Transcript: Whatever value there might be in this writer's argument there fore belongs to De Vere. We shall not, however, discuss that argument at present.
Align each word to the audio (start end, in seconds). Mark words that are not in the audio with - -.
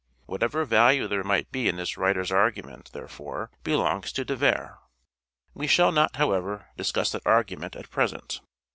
Whatever 0.25 0.65
value 0.65 1.07
there 1.07 1.23
might 1.23 1.51
be 1.51 1.67
in 1.69 1.75
this 1.75 1.95
writer's 1.95 2.31
argument 2.31 2.89
there 2.91 3.07
fore 3.07 3.51
belongs 3.63 4.11
to 4.13 4.25
De 4.25 4.35
Vere. 4.35 4.79
We 5.53 5.67
shall 5.67 5.91
not, 5.91 6.15
however, 6.15 6.69
discuss 6.75 7.11
that 7.11 7.21
argument 7.23 7.75
at 7.75 7.91
present. 7.91 8.41